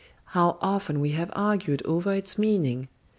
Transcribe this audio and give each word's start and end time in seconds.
How 0.33 0.57
often 0.61 0.99
we 0.99 1.11
have 1.11 1.29
argued 1.35 1.83
over 1.85 2.11
its 2.11 2.35
meaning! 2.35 2.87